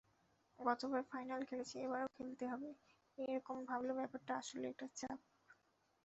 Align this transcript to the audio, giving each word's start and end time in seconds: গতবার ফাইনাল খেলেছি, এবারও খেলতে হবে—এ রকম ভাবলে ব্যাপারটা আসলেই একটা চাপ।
গতবার 0.59 1.01
ফাইনাল 1.11 1.41
খেলেছি, 1.49 1.75
এবারও 1.79 2.09
খেলতে 2.15 2.45
হবে—এ 2.51 3.23
রকম 3.31 3.57
ভাবলে 3.69 3.93
ব্যাপারটা 3.99 4.33
আসলেই 4.41 4.71
একটা 4.71 4.87
চাপ। 4.99 5.19